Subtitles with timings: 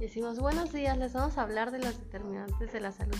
[0.00, 3.16] Decimos buenos días, les vamos a hablar de los determinantes de la salud.